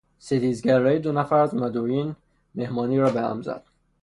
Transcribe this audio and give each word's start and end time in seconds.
ستیزگرایی 0.19 0.99
دو 0.99 1.11
نفر 1.11 1.35
از 1.35 1.55
مدعوین 1.55 2.15
مهمانی 2.55 2.99
را 2.99 3.09
به 3.11 3.21
هم 3.21 3.41
زد. 3.41 3.63